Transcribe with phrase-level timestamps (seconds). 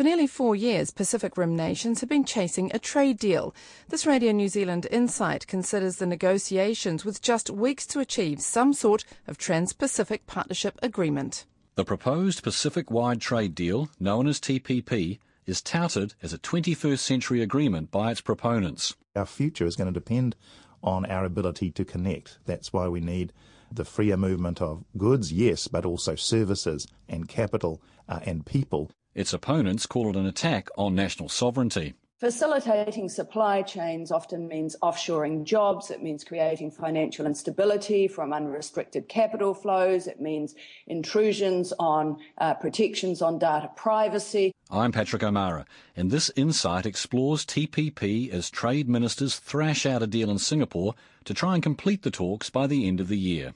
[0.00, 3.54] For nearly four years, Pacific Rim nations have been chasing a trade deal.
[3.90, 9.04] This Radio New Zealand Insight considers the negotiations with just weeks to achieve some sort
[9.26, 11.44] of Trans Pacific Partnership Agreement.
[11.74, 17.42] The proposed Pacific wide trade deal, known as TPP, is touted as a 21st century
[17.42, 18.96] agreement by its proponents.
[19.14, 20.34] Our future is going to depend
[20.82, 22.38] on our ability to connect.
[22.46, 23.34] That's why we need
[23.70, 28.90] the freer movement of goods, yes, but also services and capital uh, and people.
[29.14, 31.94] Its opponents call it an attack on national sovereignty.
[32.20, 35.90] Facilitating supply chains often means offshoring jobs.
[35.90, 40.06] It means creating financial instability from unrestricted capital flows.
[40.06, 40.54] It means
[40.86, 44.52] intrusions on uh, protections on data privacy.
[44.70, 45.64] I'm Patrick O'Meara,
[45.96, 51.32] and this insight explores TPP as trade ministers thrash out a deal in Singapore to
[51.32, 53.54] try and complete the talks by the end of the year.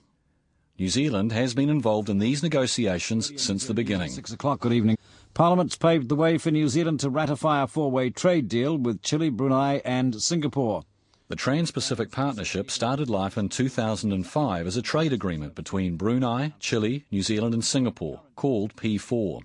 [0.78, 4.10] New Zealand has been involved in these negotiations since the beginning.
[4.10, 4.96] Six o'clock, good evening.
[5.34, 9.30] Parliament's paved the way for New Zealand to ratify a four-way trade deal with Chile,
[9.30, 10.84] Brunei and Singapore.
[11.26, 17.22] The Trans-Pacific Partnership started life in 2005 as a trade agreement between Brunei, Chile, New
[17.22, 19.40] Zealand and Singapore, called P4.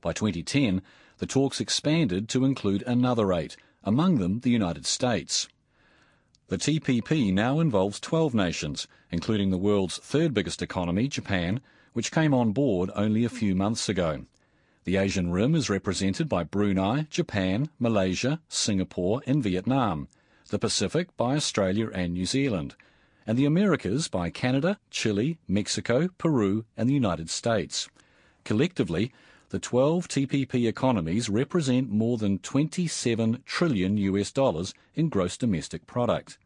[0.00, 0.80] By 2010,
[1.18, 5.48] the talks expanded to include another eight, among them the United States.
[6.48, 11.60] The TPP now involves 12 nations, including the world's third biggest economy, Japan,
[11.92, 14.24] which came on board only a few months ago.
[14.84, 20.08] The Asian Rim is represented by Brunei, Japan, Malaysia, Singapore, and Vietnam,
[20.48, 22.74] the Pacific by Australia and New Zealand,
[23.26, 27.90] and the Americas by Canada, Chile, Mexico, Peru, and the United States.
[28.44, 29.12] Collectively,
[29.50, 36.38] the 12 TPP economies represent more than 27 trillion US dollars in gross domestic product.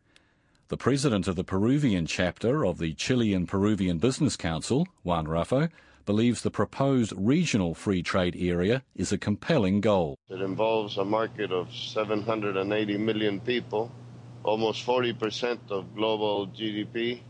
[0.69, 5.71] The president of the Peruvian chapter of the Chilean Peruvian Business Council, Juan Raffo,
[6.05, 10.17] believes the proposed regional free trade area is a compelling goal.
[10.29, 13.91] It involves a market of 780 million people,
[14.43, 17.21] almost 40% of global GDP,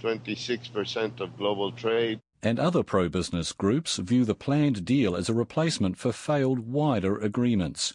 [0.00, 2.20] 26% of global trade.
[2.42, 7.18] And other pro business groups view the planned deal as a replacement for failed wider
[7.18, 7.94] agreements.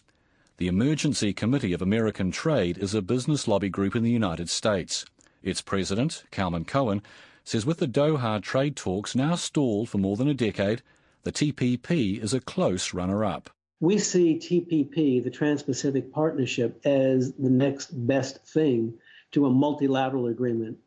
[0.58, 5.04] The Emergency Committee of American Trade is a business lobby group in the United States.
[5.42, 7.02] Its president, Calman Cohen,
[7.46, 10.82] says with the Doha trade talks now stalled for more than a decade,
[11.22, 13.50] the TPP is a close runner up.
[13.78, 18.94] We see TPP, the Trans Pacific Partnership, as the next best thing
[19.30, 20.78] to a multilateral agreement.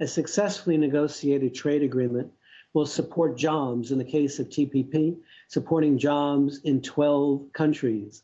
[0.00, 2.32] A successfully negotiated trade agreement
[2.72, 8.22] will support jobs in the case of TPP, supporting jobs in 12 countries.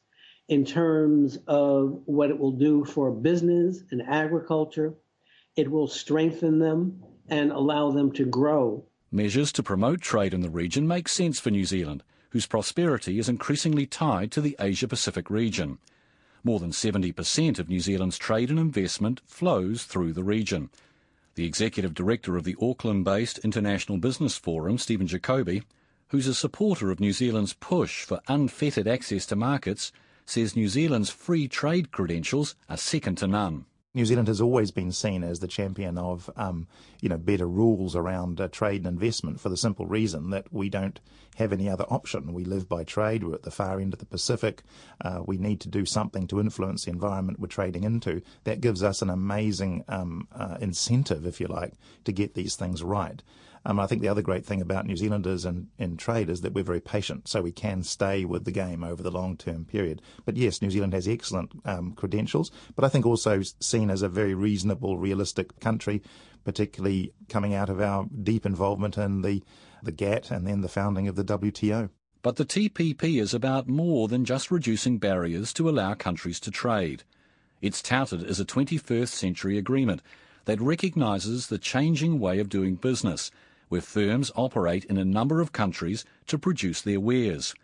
[0.49, 4.95] In terms of what it will do for business and agriculture,
[5.57, 8.85] it will strengthen them and allow them to grow.
[9.11, 13.29] Measures to promote trade in the region make sense for New Zealand, whose prosperity is
[13.29, 15.79] increasingly tied to the Asia Pacific region.
[16.45, 20.69] More than 70% of New Zealand's trade and investment flows through the region.
[21.35, 25.63] The executive director of the Auckland based International Business Forum, Stephen Jacobi,
[26.09, 29.91] who's a supporter of New Zealand's push for unfettered access to markets,
[30.27, 33.65] says New Zealand's free trade credentials are second to none.
[33.95, 36.67] New Zealand has always been seen as the champion of, um,
[37.03, 40.71] you know, better rules around uh, trade and investment for the simple reason that we
[40.71, 40.99] don't
[41.37, 42.33] have any other option.
[42.33, 43.25] We live by trade.
[43.25, 44.63] We're at the far end of the Pacific.
[45.01, 48.23] Uh, we need to do something to influence the environment we're trading into.
[48.45, 52.83] That gives us an amazing um, uh, incentive, if you like, to get these things
[52.83, 53.23] right.
[53.65, 56.53] Um, I think the other great thing about New Zealanders and in trade is that
[56.53, 60.03] we're very patient, so we can stay with the game over the long term period.
[60.25, 64.09] But yes, New Zealand has excellent um, credentials, but I think also seen as a
[64.09, 66.03] very reasonable, realistic country,
[66.45, 69.43] particularly coming out of our deep involvement in the,
[69.83, 71.91] the GATT and then the founding of the WTO.
[72.23, 77.03] But the TPP is about more than just reducing barriers to allow countries to trade.
[77.61, 80.03] It's touted as a 21st century agreement
[80.45, 83.31] that recognises the changing way of doing business
[83.69, 87.55] where firms operate in a number of countries to produce their wares.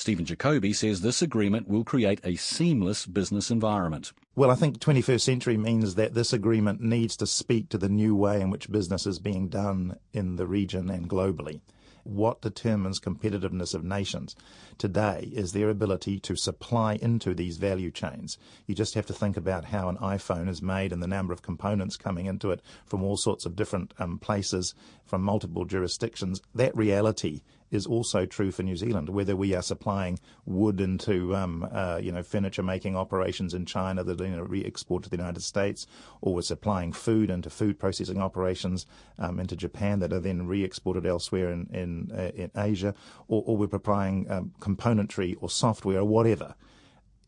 [0.00, 4.14] Stephen Jacobi says this agreement will create a seamless business environment.
[4.34, 8.16] Well, I think 21st century means that this agreement needs to speak to the new
[8.16, 11.60] way in which business is being done in the region and globally
[12.04, 14.34] what determines competitiveness of nations
[14.78, 18.38] today is their ability to supply into these value chains.
[18.66, 21.42] You just have to think about how an iPhone is made and the number of
[21.42, 24.74] components coming into it from all sorts of different um, places,
[25.04, 26.40] from multiple jurisdictions.
[26.54, 29.08] That reality is also true for New Zealand.
[29.08, 34.02] Whether we are supplying wood into, um, uh, you know, furniture making operations in China
[34.04, 35.86] that you know, re-export to the United States,
[36.20, 38.86] or we're supplying food into food processing operations
[39.18, 42.94] um, into Japan that are then re-exported elsewhere in in, uh, in Asia,
[43.28, 46.54] or, or, we're supplying um, componentry or software or whatever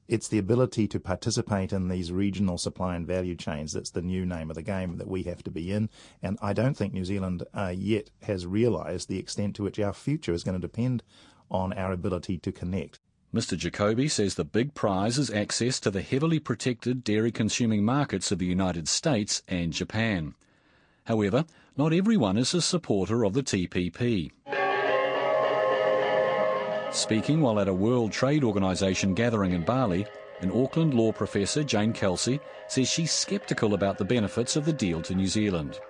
[0.09, 4.27] it's the ability to participate in these regional supply and value chains that's the new
[4.27, 5.89] name of the game that we have to be in.
[6.23, 9.93] And I don't think New Zealand uh, yet has realised the extent to which our
[9.93, 11.03] future is going to depend
[11.51, 12.99] on our ability to connect.
[13.35, 13.57] Mr.
[13.57, 18.39] Jacobi says the big prize is access to the heavily protected dairy consuming markets of
[18.39, 20.35] the United States and Japan.
[21.05, 21.47] However,
[21.77, 24.31] not everyone is a supporter of the TPP.
[26.93, 30.05] Speaking while at a World Trade Organization gathering in Bali,
[30.41, 35.01] an Auckland law professor, Jane Kelsey, says she's sceptical about the benefits of the deal
[35.03, 35.81] to New Zealand.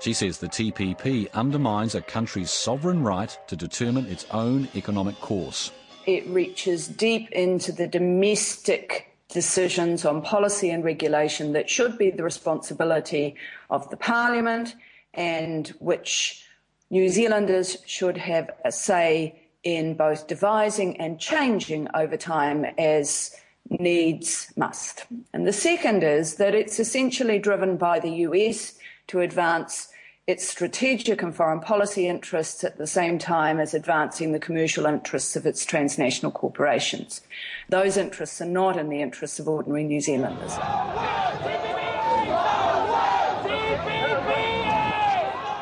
[0.00, 5.72] She says the TPP undermines a country's sovereign right to determine its own economic course.
[6.06, 12.24] It reaches deep into the domestic decisions on policy and regulation that should be the
[12.24, 13.36] responsibility
[13.68, 14.74] of the Parliament
[15.12, 16.46] and which
[16.88, 23.36] New Zealanders should have a say in both devising and changing over time as
[23.68, 25.06] needs must.
[25.32, 28.74] And the second is that it's essentially driven by the US
[29.08, 29.88] to advance
[30.26, 35.34] its strategic and foreign policy interests at the same time as advancing the commercial interests
[35.34, 37.20] of its transnational corporations.
[37.68, 40.56] Those interests are not in the interests of ordinary New Zealanders.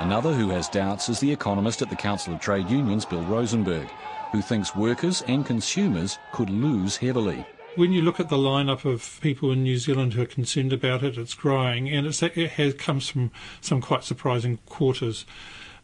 [0.09, 3.91] Another who has doubts is the economist at the Council of Trade Unions, Bill Rosenberg,
[4.33, 7.45] who thinks workers and consumers could lose heavily.
[7.77, 11.03] When you look at the lineup of people in New Zealand who are concerned about
[11.03, 15.27] it, it's growing, and it has, comes from some quite surprising quarters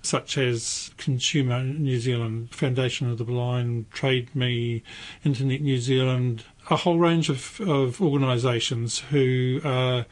[0.01, 4.83] such as Consumer New Zealand, Foundation of the Blind, Trade Me,
[5.23, 10.07] Internet New Zealand, a whole range of, of organisations who are,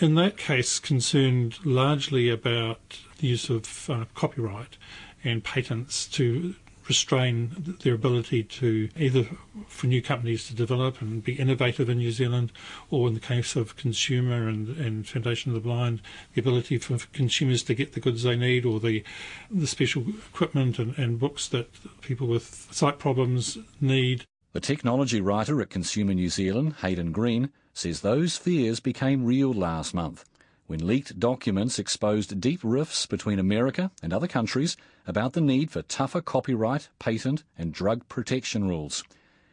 [0.00, 4.76] in that case, concerned largely about the use of uh, copyright
[5.24, 6.54] and patents to
[6.88, 9.24] restrain their ability to either
[9.68, 12.50] for new companies to develop and be innovative in New Zealand,
[12.90, 16.02] or in the case of consumer and, and Foundation of the Blind,
[16.34, 19.04] the ability for consumers to get the goods they need or the
[19.50, 21.68] the special equipment and, and books that
[22.00, 24.24] people with sight problems need.
[24.52, 29.94] The technology writer at Consumer New Zealand, Hadyn Green, says those fears became real last
[29.94, 30.24] month
[30.70, 35.82] when leaked documents exposed deep rifts between America and other countries about the need for
[35.82, 39.02] tougher copyright, patent, and drug protection rules.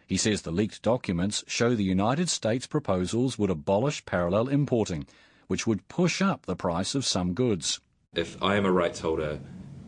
[0.06, 5.08] He says the leaked documents show the United States proposals would abolish parallel importing,
[5.48, 7.82] which would push up the price of some goods.
[8.14, 9.40] If I am a rights holder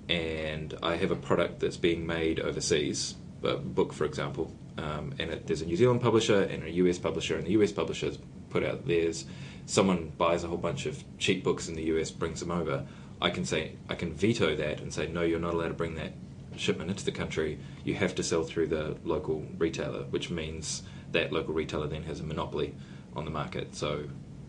[0.09, 5.29] and I have a product that's being made overseas, a book for example, um, and
[5.31, 8.11] it, there's a New Zealand publisher and a US publisher, and the US publisher
[8.49, 9.25] put out theirs
[9.69, 12.85] someone buys a whole bunch of cheap books in the US, brings them over,
[13.21, 15.95] I can say I can veto that and say no, you're not allowed to bring
[15.95, 16.13] that
[16.55, 17.59] shipment into the country.
[17.83, 20.81] You have to sell through the local retailer, which means
[21.11, 22.73] that local retailer then has a monopoly
[23.15, 23.75] on the market.
[23.75, 24.05] So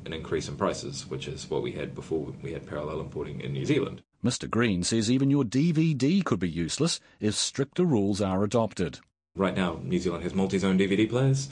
[0.06, 3.52] an increase in prices, which is what we had before we had parallel importing in
[3.52, 4.00] New Zealand.
[4.24, 4.48] Mr.
[4.48, 9.00] Green says even your DVD could be useless if stricter rules are adopted.
[9.40, 11.48] Right now, New Zealand has multi zone DVD players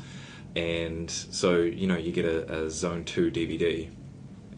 [0.56, 3.88] and so you know you get a, a Zone Two DVD,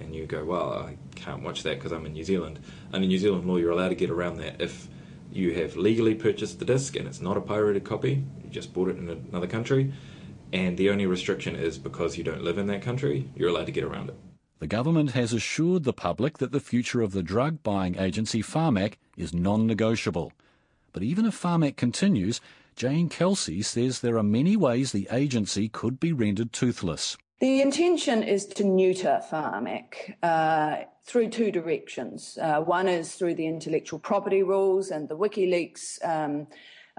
[0.00, 2.60] and you go, well, I can't watch that because I'm in New Zealand.
[2.92, 4.88] Under New Zealand law, you're allowed to get around that if
[5.32, 8.24] you have legally purchased the disc and it's not a pirated copy.
[8.42, 9.92] You just bought it in another country,
[10.52, 13.72] and the only restriction is because you don't live in that country, you're allowed to
[13.72, 14.16] get around it.
[14.58, 18.94] The government has assured the public that the future of the drug buying agency Pharmac
[19.16, 20.32] is non negotiable.
[20.92, 22.40] But even if Pharmac continues,
[22.80, 27.18] Jane Kelsey says there are many ways the agency could be rendered toothless.
[27.38, 32.38] The intention is to neuter Pharmac uh, through two directions.
[32.40, 36.46] Uh, one is through the intellectual property rules and the WikiLeaks um,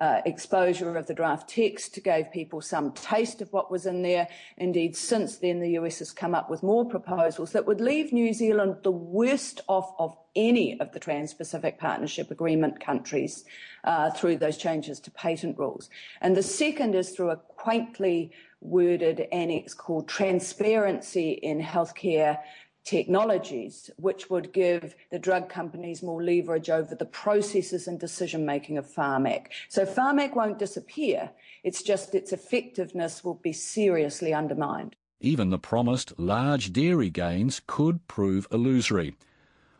[0.01, 4.27] uh, exposure of the draft text gave people some taste of what was in there.
[4.57, 8.33] Indeed, since then, the US has come up with more proposals that would leave New
[8.33, 13.45] Zealand the worst off of any of the Trans Pacific Partnership Agreement countries
[13.83, 15.87] uh, through those changes to patent rules.
[16.19, 18.31] And the second is through a quaintly
[18.61, 22.39] worded annex called Transparency in Healthcare
[22.83, 28.77] Technologies, which would give the drug companies more leverage over the processes and decision making
[28.77, 29.47] of Pharmac.
[29.69, 31.31] So Pharmac won't disappear,
[31.63, 34.95] it's just its effectiveness will be seriously undermined.
[35.19, 39.15] Even the promised large dairy gains could prove illusory.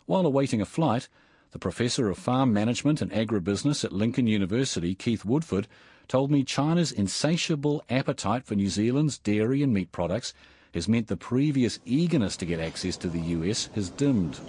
[0.05, 1.10] While awaiting a flight,
[1.51, 5.67] The professor of farm management and agribusiness at Lincoln University, Keith Woodford,
[6.08, 10.34] told me China's insatiable appetite for New Zealand's dairy and meat products
[10.73, 14.39] has meant the previous eagerness to get access to the US has dimmed.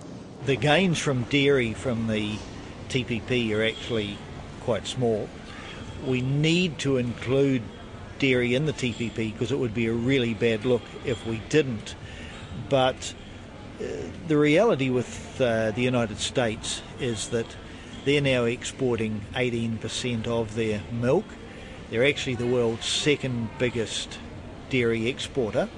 [0.46, 2.36] The gains from dairy from the
[2.88, 4.18] TPP are actually
[4.60, 5.28] quite small.
[6.06, 7.62] We need to include
[8.18, 11.94] dairy in the TPP because it would be a really bad look if we didn't.
[12.68, 13.14] But
[13.80, 13.84] uh,
[14.28, 17.46] the reality with uh, the United States is that
[18.04, 21.24] they're now exporting 18% of their milk.
[21.90, 24.18] They're actually the world's second biggest
[24.70, 25.68] dairy exporter.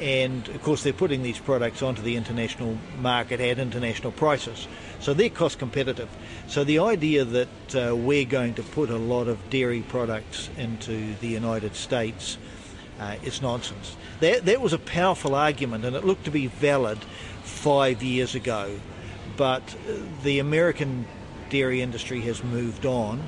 [0.00, 4.66] And of course, they're putting these products onto the international market at international prices.
[4.98, 6.08] So they're cost competitive.
[6.46, 11.14] So the idea that uh, we're going to put a lot of dairy products into
[11.16, 12.38] the United States
[12.98, 13.96] uh, is nonsense.
[14.20, 16.98] That, that was a powerful argument and it looked to be valid
[17.42, 18.80] five years ago.
[19.36, 21.06] But uh, the American
[21.50, 23.22] dairy industry has moved on,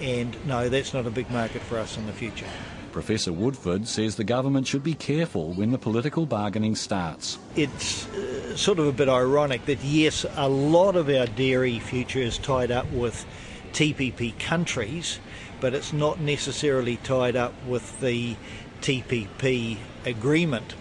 [0.00, 2.46] and no, that's not a big market for us in the future.
[2.92, 7.38] Professor Woodford says the government should be careful when the political bargaining starts.
[7.56, 12.20] It's uh, sort of a bit ironic that, yes, a lot of our dairy future
[12.20, 13.26] is tied up with
[13.72, 15.20] TPP countries,
[15.60, 18.36] but it's not necessarily tied up with the
[18.80, 20.74] TPP agreement.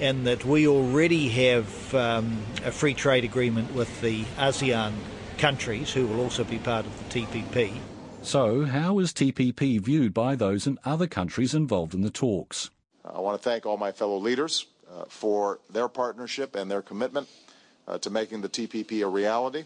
[0.00, 4.92] And that we already have um, a free trade agreement with the ASEAN
[5.38, 7.78] countries, who will also be part of the TPP.
[8.22, 12.70] So, how is TPP viewed by those in other countries involved in the talks?
[13.04, 17.28] I want to thank all my fellow leaders uh, for their partnership and their commitment
[17.88, 19.64] uh, to making the TPP a reality.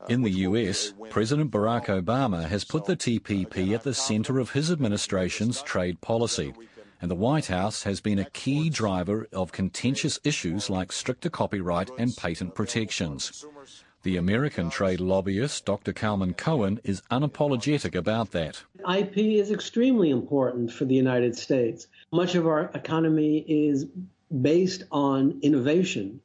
[0.00, 4.50] Uh, in the US, President Barack Obama has put the TPP at the centre of
[4.50, 6.52] his administration's trade policy,
[7.00, 11.90] and the White House has been a key driver of contentious issues like stricter copyright
[11.98, 13.46] and patent protections.
[14.04, 15.92] The American trade lobbyist Dr.
[15.92, 18.64] Calman Cohen is unapologetic about that.
[18.92, 21.86] IP is extremely important for the United States.
[22.10, 23.86] Much of our economy is
[24.40, 26.20] based on innovation,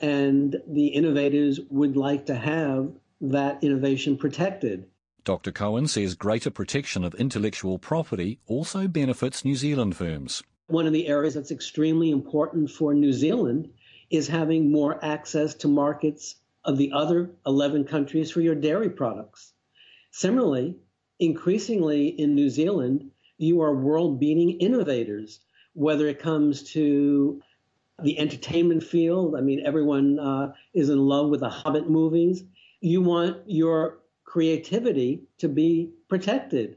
[0.00, 4.86] and the innovators would like to have that innovation protected.
[5.24, 5.52] Dr.
[5.52, 10.42] Cohen says greater protection of intellectual property also benefits New Zealand firms.
[10.68, 13.68] One of the areas that's extremely important for New Zealand
[14.08, 19.52] is having more access to markets of the other 11 countries for your dairy products.
[20.10, 20.76] Similarly,
[21.18, 25.40] increasingly in New Zealand, you are world beating innovators,
[25.74, 27.40] whether it comes to
[28.02, 29.34] the entertainment field.
[29.36, 32.44] I mean, everyone uh, is in love with the Hobbit movies.
[32.80, 36.76] You want your creativity to be protected.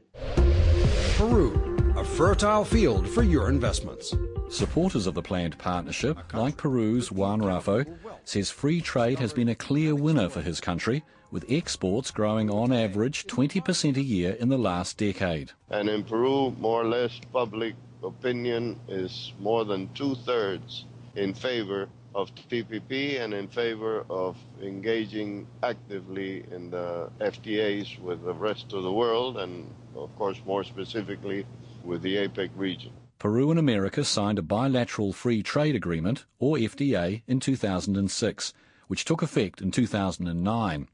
[1.16, 4.14] Peru, a fertile field for your investments.
[4.54, 7.84] Supporters of the planned partnership, like Peru's Juan Raffo,
[8.24, 12.72] says free trade has been a clear winner for his country, with exports growing on
[12.72, 15.50] average 20% a year in the last decade.
[15.70, 20.84] And in Peru, more or less, public opinion is more than two thirds
[21.16, 28.34] in favor of TPP and in favor of engaging actively in the FTAs with the
[28.34, 31.44] rest of the world and, of course, more specifically
[31.82, 32.92] with the APEC region.
[33.24, 38.52] Peru and America signed a bilateral free trade agreement, or FTA, in 2006,
[38.86, 40.88] which took effect in 2009.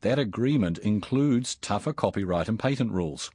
[0.00, 3.30] That agreement includes tougher copyright and patent rules.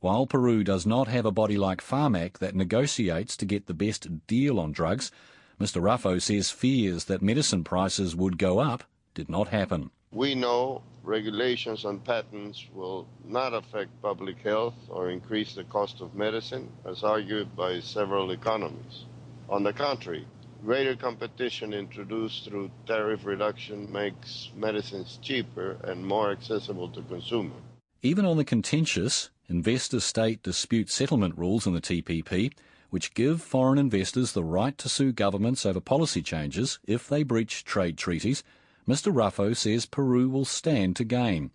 [0.00, 4.26] While Peru does not have a body like Pharmac that negotiates to get the best
[4.26, 5.12] deal on drugs,
[5.60, 5.82] Mr.
[5.82, 9.90] Raffo says fears that medicine prices would go up did not happen.
[10.16, 16.14] We know regulations on patents will not affect public health or increase the cost of
[16.14, 19.04] medicine, as argued by several economies.
[19.50, 20.26] On the contrary,
[20.64, 27.60] greater competition introduced through tariff reduction makes medicines cheaper and more accessible to consumers.
[28.00, 32.54] Even on the contentious investor state dispute settlement rules in the TPP,
[32.88, 37.64] which give foreign investors the right to sue governments over policy changes if they breach
[37.64, 38.42] trade treaties,
[38.88, 39.12] Mr.
[39.12, 41.50] Raffo says Peru will stand to gain.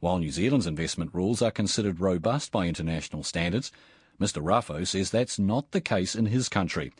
[0.00, 3.70] While New Zealand's investment rules are considered robust by international standards,
[4.18, 4.42] Mr.
[4.42, 6.94] Raffo says that's not the case in his country.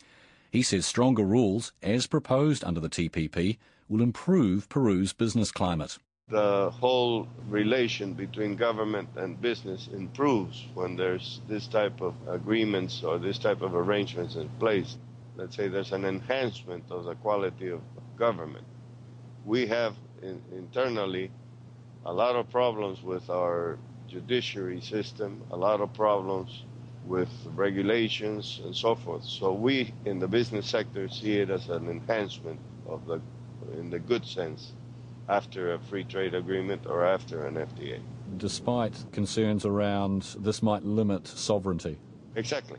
[0.50, 3.56] He says stronger rules, as proposed under the TPP,
[3.88, 5.96] will improve Peru's business climate.
[6.28, 13.18] The whole relation between government and business improves when there's this type of agreements or
[13.18, 14.98] this type of arrangements in place.
[15.34, 17.80] Let's say there's an enhancement of the quality of
[18.18, 18.66] government
[19.44, 21.30] we have in, internally
[22.04, 26.64] a lot of problems with our judiciary system, a lot of problems
[27.06, 29.25] with regulations and so forth.
[29.25, 33.20] So we in the business sector see it as an enhancement of the,
[33.75, 34.72] in the good sense,
[35.28, 38.00] after a free trade agreement or after an FTA.
[38.37, 41.99] Despite concerns around this might limit sovereignty.
[42.34, 42.78] Exactly.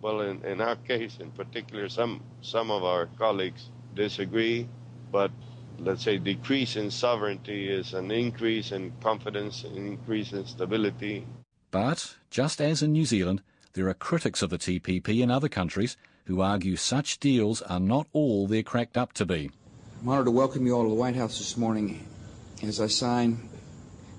[0.00, 4.68] Well, in, in our case in particular, some, some of our colleagues disagree,
[5.10, 5.30] but
[5.78, 11.26] let's say decrease in sovereignty is an increase in confidence, an increase in stability.
[11.70, 13.42] But, just as in New Zealand,
[13.74, 18.06] there are critics of the TPP in other countries who argue such deals are not
[18.12, 19.50] all they're cracked up to be.
[20.00, 22.06] I'm honored to welcome you all to the White House this morning
[22.62, 23.48] as I sign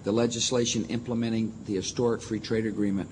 [0.03, 3.09] the legislation implementing the historic free trade agreement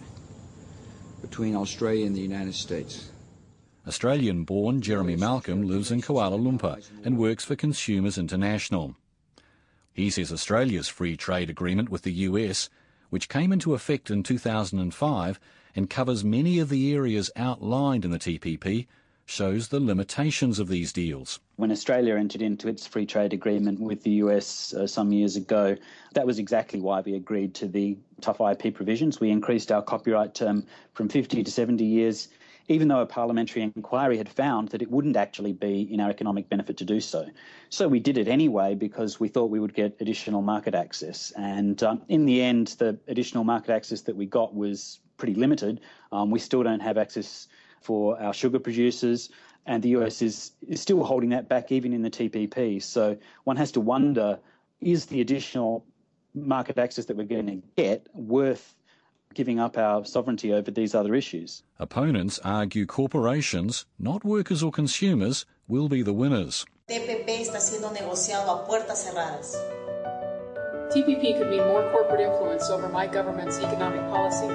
[1.22, 3.12] between Australia and the United States.
[3.88, 8.96] Australian born Jeremy Malcolm lives in Kuala Lumpur and works for Consumers International.
[9.94, 12.70] He says Australia's free trade agreement with the US,
[13.10, 15.40] which came into effect in 2005
[15.74, 18.88] and covers many of the areas outlined in the TPP,
[19.26, 21.40] shows the limitations of these deals.
[21.56, 25.78] When Australia entered into its free trade agreement with the US uh, some years ago,
[26.14, 29.22] that was exactly why we agreed to the tough IP provisions.
[29.22, 32.28] We increased our copyright term from 50 to 70 years,
[32.68, 36.50] even though a parliamentary inquiry had found that it wouldn't actually be in our economic
[36.50, 37.26] benefit to do so.
[37.70, 41.32] So we did it anyway because we thought we would get additional market access.
[41.38, 45.80] And um, in the end, the additional market access that we got was pretty limited.
[46.12, 47.48] Um, we still don't have access
[47.82, 49.30] for our sugar producers,
[49.66, 52.82] and the US is, is still holding that back even in the TPP.
[52.82, 54.40] So one has to wonder
[54.82, 55.86] is the additional
[56.34, 58.77] market access that we're going to get worth
[59.38, 61.62] giving up our sovereignty over these other issues?
[61.78, 66.66] Opponents argue corporations, not workers or consumers, will be the winners.
[66.90, 69.56] TPP está siendo negociado a puertas cerradas.
[70.92, 74.48] TPP could mean more corporate influence over my government's economic policy.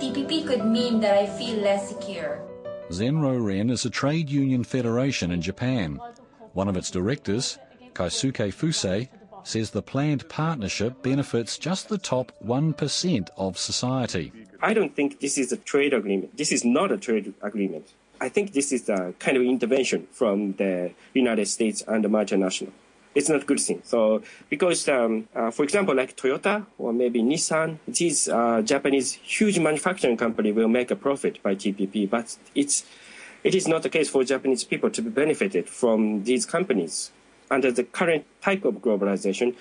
[0.00, 2.40] TPP could mean that I feel less secure.
[2.88, 6.00] Zenroren is a trade union federation in Japan.
[6.54, 7.58] One of its directors,
[7.94, 9.08] Kaisuke Fusei,
[9.44, 14.32] says the planned partnership benefits just the top 1% of society.
[14.60, 16.36] I don't think this is a trade agreement.
[16.36, 17.92] This is not a trade agreement.
[18.20, 22.70] I think this is a kind of intervention from the United States and the multinational.
[23.14, 23.82] It's not a good thing.
[23.84, 29.58] So, because, um, uh, for example, like Toyota or maybe Nissan, these uh, Japanese huge
[29.58, 32.84] manufacturing company will make a profit by TPP, but it's
[33.44, 37.10] it is not the case for Japanese people to be benefited from these companies.
[37.52, 39.54] Under the current type of globalization,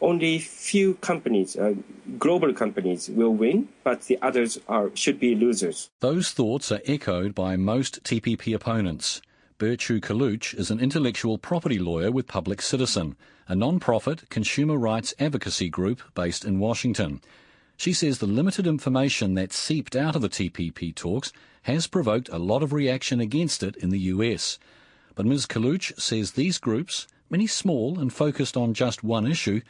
[0.00, 1.74] only few companies, uh,
[2.18, 5.88] global companies, will win, but the others are should be losers.
[6.00, 9.22] Those thoughts are echoed by most TPP opponents.
[9.58, 13.16] Burcu Kilic is an intellectual property lawyer with Public Citizen,
[13.48, 17.22] a non-profit consumer rights advocacy group based in Washington.
[17.78, 21.32] She says the limited information that seeped out of the TPP talks
[21.62, 24.58] has provoked a lot of reaction against it in the US.
[25.14, 25.46] But Ms.
[25.46, 29.60] Kilic says these groups, many small and focused on just one issue,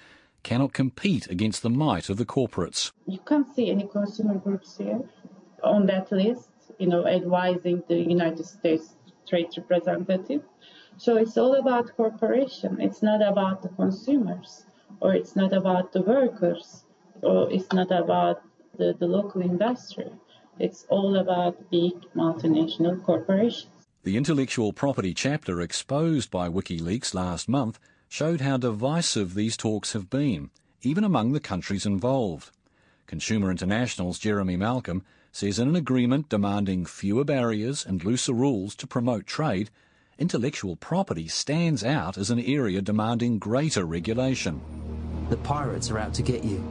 [0.43, 2.93] cannot compete against the might of the corporates.
[3.07, 5.01] You can't see any consumer groups here
[5.63, 8.95] on that list, you know, advising the United States
[9.29, 10.43] trade representative.
[10.99, 12.81] So it's all about corporation.
[12.81, 14.65] It's not about the consumers,
[15.01, 16.85] or it's not about the workers,
[17.23, 18.43] or it's not about
[18.79, 20.11] the, the local industry.
[20.59, 23.76] It's all about big multinational corporations.
[24.07, 30.09] The intellectual property chapter exposed by WikiLeaks last month showed how divisive these talks have
[30.09, 30.51] been,
[30.83, 32.53] even among the countries involved.
[33.09, 38.87] Consumer International's Jeremy Malcolm says in an agreement demanding fewer barriers and looser rules to
[38.87, 39.71] promote trade,
[40.21, 44.61] intellectual property stands out as an area demanding greater regulation.
[45.31, 46.65] The pirates are out to get you.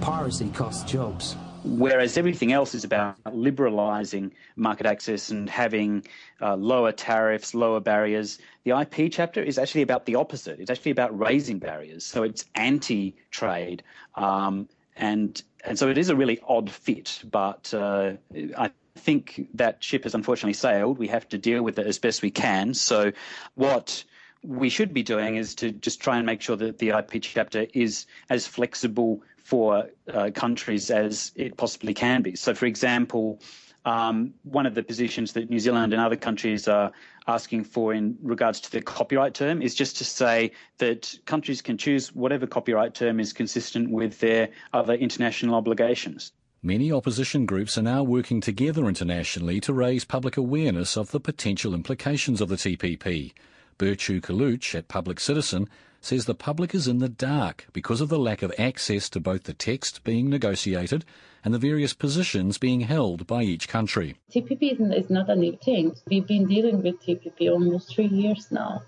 [0.00, 1.36] Piracy costs jobs.
[1.62, 6.06] Whereas everything else is about liberalising market access and having
[6.40, 10.58] uh, lower tariffs, lower barriers, the IP chapter is actually about the opposite.
[10.58, 12.04] It's actually about raising barriers.
[12.04, 13.82] So it's anti trade.
[14.14, 18.12] Um, and, and so it is a really odd fit, but uh,
[18.56, 20.98] I think that ship has unfortunately sailed.
[20.98, 22.74] We have to deal with it as best we can.
[22.74, 23.12] So
[23.54, 24.04] what
[24.42, 27.66] we should be doing is to just try and make sure that the IP chapter
[27.74, 32.36] is as flexible for uh, countries as it possibly can be.
[32.36, 33.40] So, for example,
[33.84, 36.92] um, one of the positions that New Zealand and other countries are
[37.26, 41.76] asking for in regards to the copyright term is just to say that countries can
[41.76, 46.30] choose whatever copyright term is consistent with their other international obligations.
[46.62, 51.74] Many opposition groups are now working together internationally to raise public awareness of the potential
[51.74, 53.32] implications of the TPP.
[53.78, 55.68] Burcu Kilic at Public Citizen
[56.00, 59.44] says the public is in the dark because of the lack of access to both
[59.44, 61.04] the text being negotiated
[61.44, 64.16] and the various positions being held by each country.
[64.32, 65.94] TPP is not a new thing.
[66.06, 68.82] We've been dealing with TPP almost three years now.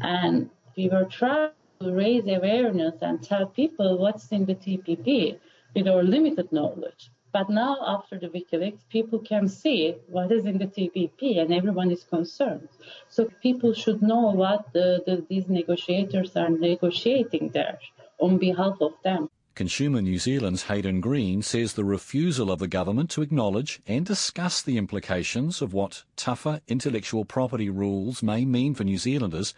[0.00, 1.50] And we were trying
[1.80, 5.38] to raise awareness and tell people what's in the TPP
[5.74, 7.10] with our limited knowledge.
[7.32, 11.90] But now, after the WikiLeaks, people can see what is in the TPP and everyone
[11.90, 12.68] is concerned.
[13.08, 17.78] So people should know what the, the, these negotiators are negotiating there
[18.18, 19.28] on behalf of them.
[19.54, 24.60] Consumer New Zealand's Hadyn Green says the refusal of the government to acknowledge and discuss
[24.60, 29.54] the implications of what tougher intellectual property rules may mean for New Zealanders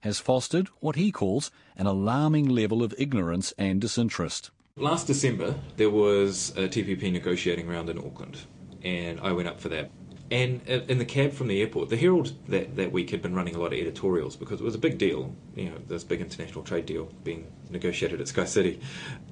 [0.00, 4.50] has fostered what he calls an alarming level of ignorance and disinterest.
[4.78, 8.38] Last December, there was a TPP negotiating round in Auckland,
[8.82, 9.90] and I went up for that.
[10.30, 13.34] And uh, in the cab from the airport, the Herald that, that week had been
[13.34, 16.22] running a lot of editorials because it was a big deal, you know, this big
[16.22, 18.80] international trade deal being negotiated at Sky City.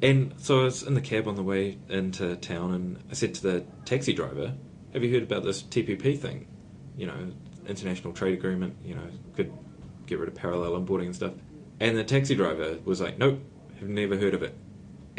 [0.02, 3.32] And so I was in the cab on the way into town, and I said
[3.36, 4.52] to the taxi driver,
[4.92, 6.48] Have you heard about this TPP thing?
[6.98, 7.32] You know,
[7.66, 9.50] international trade agreement, you know, could
[10.04, 11.32] get rid of parallel importing and stuff.
[11.80, 13.40] And the taxi driver was like, Nope,
[13.78, 14.54] have never heard of it.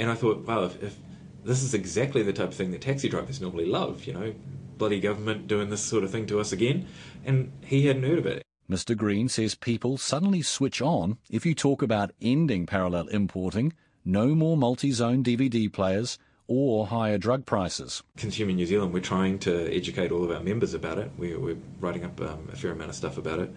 [0.02, 0.98] And I thought, wow, if, if
[1.44, 4.34] this is exactly the type of thing that taxi drivers normally love, you know,
[4.80, 6.88] bloody government doing this sort of thing to us again,
[7.24, 8.42] and he hadn't heard of it.
[8.68, 8.98] Mr.
[8.98, 14.58] Green says people suddenly switch on if you talk about ending parallel importing, no more
[14.58, 18.02] multi zone DVD players, or higher drug prices.
[18.18, 21.12] Consumer New Zealand, we're trying to educate all of our members about it.
[21.16, 23.54] We're, we're writing up um, a fair amount of stuff about it.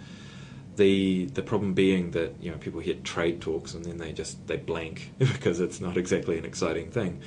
[0.77, 4.47] The the problem being that you know people hear trade talks and then they just
[4.47, 7.21] they blank because it's not exactly an exciting thing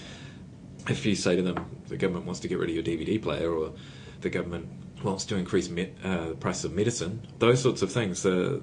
[0.90, 3.52] if you say to them the government wants to get rid of your DVD player
[3.52, 3.74] or
[4.22, 4.68] the government
[5.04, 8.62] wants to increase me- uh, the price of medicine, those sorts of things, the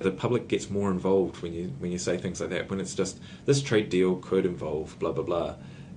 [0.00, 2.68] the public gets more involved when you when you say things like that.
[2.68, 5.54] When it's just this trade deal could involve blah blah blah,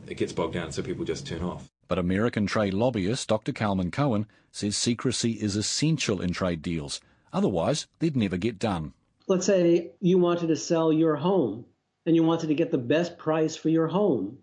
[0.07, 1.69] it gets bogged down, so people just turn off.
[1.87, 3.51] But American trade lobbyist Dr.
[3.51, 7.01] Calman Cohen says secrecy is essential in trade deals.
[7.31, 8.93] Otherwise, they'd never get done.
[9.27, 11.65] Let's say you wanted to sell your home
[12.05, 14.39] and you wanted to get the best price for your home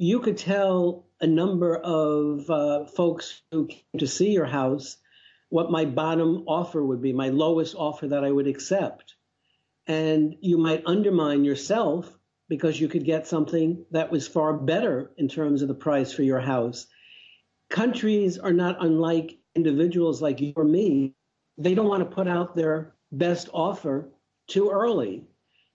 [0.00, 4.96] you could tell a number of uh, folks who came to see your house
[5.50, 9.14] what my bottom offer would be, my lowest offer that I would accept.
[9.86, 12.10] And you might undermine yourself
[12.48, 16.22] because you could get something that was far better in terms of the price for
[16.22, 16.86] your house.
[17.68, 21.14] Countries are not unlike individuals like you or me.
[21.60, 24.08] They don't want to put out their best offer
[24.48, 25.24] too early.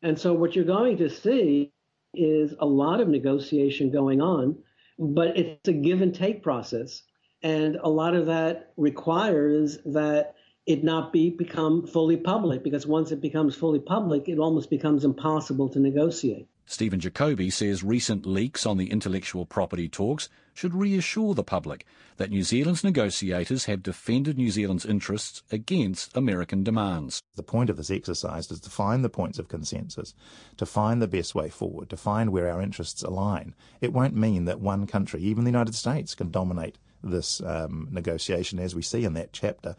[0.02, 1.72] And so what you're going to see
[2.14, 4.58] is a lot of negotiation going on,
[4.98, 7.04] but it's a give and take process.
[7.44, 13.12] And a lot of that requires that it not be become fully public because once
[13.12, 16.48] it becomes fully public, it almost becomes impossible to negotiate.
[16.68, 21.86] Stephen Jacobi says recent leaks on the intellectual property talks should reassure the public
[22.18, 27.22] that New Zealand's negotiators have defended New Zealand's interests against American demands.
[27.36, 30.16] The point of this exercise is to find the points of consensus,
[30.58, 33.54] to find the best way forward, to find where our interests align.
[33.80, 38.60] It won't mean that one country, even the United States, can dominate this um, negotiation,
[38.60, 39.76] as we see in that chapter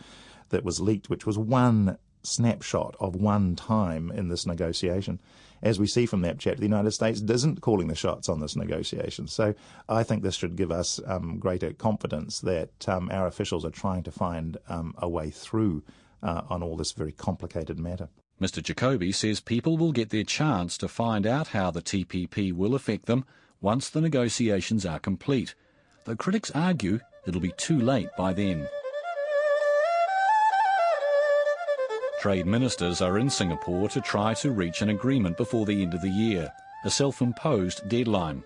[0.50, 5.20] that was leaked, which was one snapshot of one time in this negotiation
[5.66, 8.54] as we see from that chapter, the United States isn't calling the shots on this
[8.54, 9.26] negotiation.
[9.26, 9.52] So
[9.88, 14.04] I think this should give us um, greater confidence that um, our officials are trying
[14.04, 15.82] to find um, a way through
[16.22, 18.08] uh, on all this very complicated matter.
[18.40, 18.62] Mr.
[18.62, 23.06] Jacobi says people will get their chance to find out how the TPP will affect
[23.06, 23.24] them
[23.60, 25.54] once the negotiations are complete,
[26.04, 28.68] though critics argue it'll be too late by then.
[32.18, 36.00] Trade ministers are in Singapore to try to reach an agreement before the end of
[36.00, 36.50] the year,
[36.84, 38.42] a self-imposed deadline.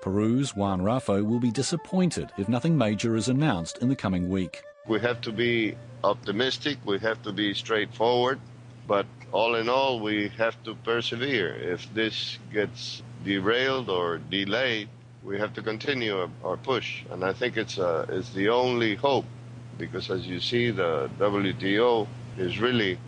[0.00, 4.62] Peru's Juan Raffo will be disappointed if nothing major is announced in the coming week.
[4.86, 8.38] We have to be optimistic, we have to be straightforward,
[8.86, 11.54] but all in all, we have to persevere.
[11.54, 14.88] If this gets derailed or delayed,
[15.24, 17.02] we have to continue our push.
[17.10, 19.26] And I think it's, uh, it's the only hope
[19.78, 22.98] because, as you see, the WTO is really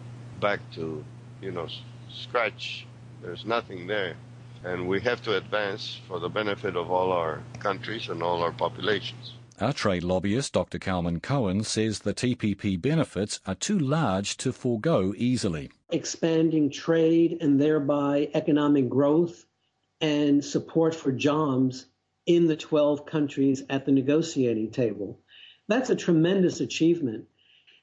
[0.41, 1.05] back to,
[1.41, 1.69] you know,
[2.11, 2.87] scratch.
[3.23, 4.17] There's nothing there.
[4.65, 8.53] And we have to advance for the benefit of all our countries and all our
[8.53, 9.35] populations.
[9.61, 10.79] Our trade lobbyist, Dr.
[10.79, 15.71] Calman Cohen, says the TPP benefits are too large to forego easily.
[15.91, 19.45] Expanding trade and thereby economic growth
[20.01, 21.87] and support for jobs
[22.27, 25.21] in the 12 countries at the negotiating table.
[25.69, 27.27] That's a tremendous achievement.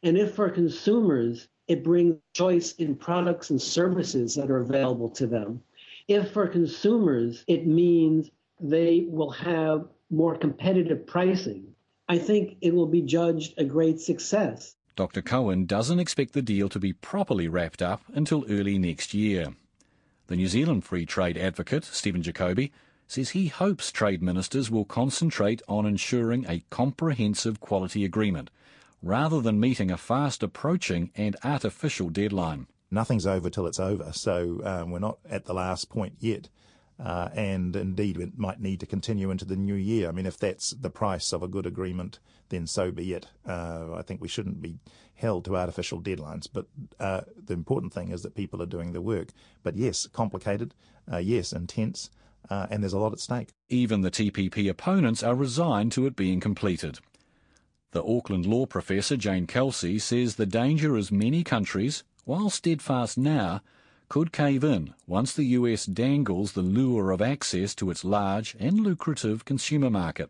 [0.03, 5.27] And if for consumers, it brings choice in products and services that are available to
[5.27, 5.61] them.
[6.07, 11.75] If for consumers, it means they will have more competitive pricing,
[12.07, 14.75] I think it will be judged a great success.
[14.95, 15.21] Dr.
[15.21, 19.53] Cohen doesn't expect the deal to be properly wrapped up until early next year.
[20.27, 22.71] The New Zealand Free Trade advocate, Stephen Jacobi,
[23.07, 28.49] says he hopes trade ministers will concentrate on ensuring a comprehensive quality agreement
[29.01, 32.67] rather than meeting a fast approaching and artificial deadline.
[32.91, 36.49] Nothing's over till it's over, so um, we're not at the last point yet.
[36.99, 40.09] Uh, and indeed, it might need to continue into the new year.
[40.09, 43.27] I mean, if that's the price of a good agreement, then so be it.
[43.47, 44.79] Uh, I think we shouldn't be
[45.13, 46.47] held to artificial deadlines.
[46.51, 46.65] But
[46.99, 49.29] uh, the important thing is that people are doing the work.
[49.63, 50.73] But yes, complicated,
[51.11, 52.09] uh, yes, intense,
[52.49, 53.49] uh, and there's a lot at stake.
[53.69, 56.99] Even the TPP opponents are resigned to it being completed.
[57.91, 63.61] The Auckland law professor Jane Kelsey says the danger is many countries, while steadfast now,
[64.09, 68.79] could cave in once the US dangles the lure of access to its large and
[68.79, 70.29] lucrative consumer market.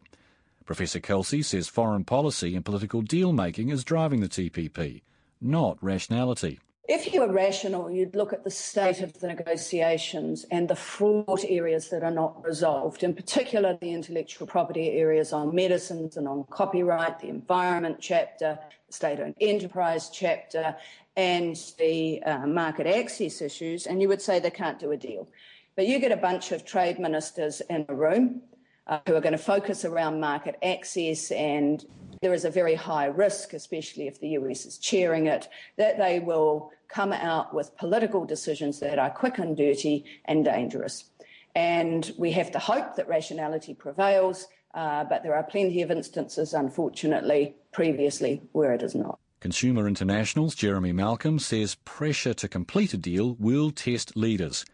[0.66, 5.02] Professor Kelsey says foreign policy and political deal making is driving the TPP,
[5.42, 6.60] not rationality.
[6.92, 11.46] If you were rational, you'd look at the state of the negotiations and the fraught
[11.48, 16.46] areas that are not resolved, in particular the intellectual property areas on medicines and on
[16.50, 18.58] copyright, the environment chapter,
[18.90, 20.76] state owned enterprise chapter,
[21.16, 25.28] and the uh, market access issues, and you would say they can't do a deal.
[25.76, 28.42] But you get a bunch of trade ministers in a room
[28.88, 31.86] uh, who are going to focus around market access and
[32.22, 35.48] there is a very high risk, especially if the US is chairing it,
[35.78, 41.06] that they will come out with political decisions that are quick and dirty and dangerous.
[41.56, 46.54] And we have to hope that rationality prevails, uh, but there are plenty of instances,
[46.54, 49.20] unfortunately, previously where it is not.
[49.40, 54.66] Consumer International's Jeremy Malcolm says pressure to complete a deal will test leaders.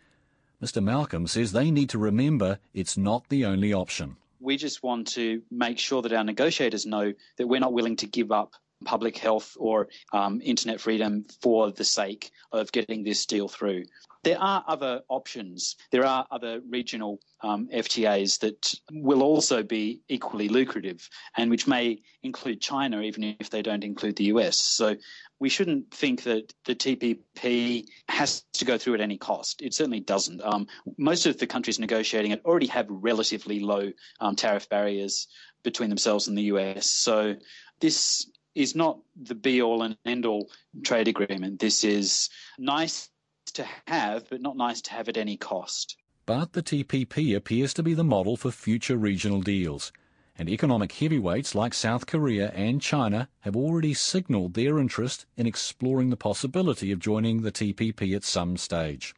[0.62, 0.82] Mr.
[0.82, 4.16] Malcolm says they need to remember it's not the only option.
[4.40, 8.08] We just want to make sure that our negotiators know that we're not willing to
[8.08, 8.54] give up
[8.86, 13.84] public health or um, internet freedom for the sake of getting this deal through.
[14.26, 15.76] There are other options.
[15.92, 22.02] There are other regional um, FTAs that will also be equally lucrative and which may
[22.24, 24.60] include China, even if they don't include the US.
[24.60, 24.96] So
[25.40, 29.62] we shouldn't think that the TPP has to go through at any cost.
[29.62, 30.42] It certainly doesn't.
[30.44, 30.66] Um,
[30.98, 35.28] most of the countries negotiating it already have relatively low um, tariff barriers
[35.64, 36.90] between themselves and the US.
[36.90, 37.36] So
[37.80, 40.50] this is not the be all and end all
[40.84, 41.60] trade agreement.
[41.60, 43.10] This is nice
[43.54, 45.98] to have, but not nice to have at any cost.
[46.26, 49.92] But the TPP appears to be the model for future regional deals,
[50.38, 56.10] and economic heavyweights like South Korea and China have already signalled their interest in exploring
[56.10, 59.14] the possibility of joining the TPP at some stage.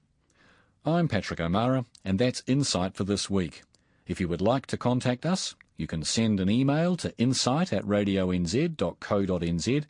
[0.85, 3.63] I'm Patrick O'Meara, and that's Insight for this week.
[4.05, 7.85] If you would like to contact us, you can send an email to insight at
[7.85, 9.83] radionz.co.nz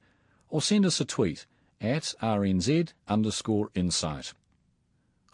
[0.50, 1.46] or send us a tweet
[1.82, 4.34] at rnz underscore insight.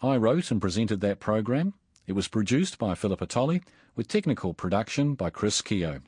[0.02, 1.74] I wrote and presented that program.
[2.06, 3.62] It was produced by Philippa Tolley
[3.96, 6.00] with technical production by Chris Keogh.